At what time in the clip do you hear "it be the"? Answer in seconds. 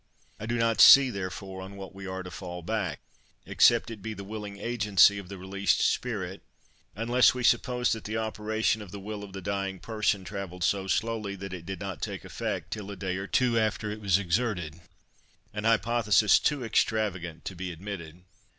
3.91-4.23